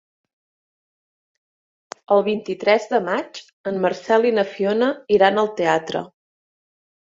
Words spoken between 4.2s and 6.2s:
i na Fiona iran al teatre.